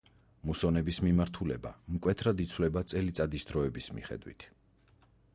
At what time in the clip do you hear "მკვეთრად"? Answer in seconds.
1.97-2.41